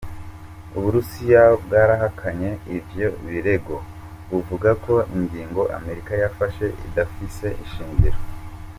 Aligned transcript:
Uburusiya 0.77 1.41
bwarahakanye 1.63 2.49
ivyo 2.77 3.07
birego 3.25 3.75
buvuga 4.29 4.69
ko 4.85 4.95
ingingo 5.15 5.61
Amerika 5.77 6.11
yafashe 6.21 6.65
idafise 6.87 7.45
ishingiro. 7.65 8.19